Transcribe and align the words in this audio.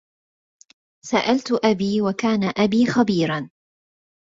سألت 1.05 1.51
أبي 1.65 2.01
وكان 2.01 2.43
أبي 2.57 2.85
خبيرا 2.85 3.49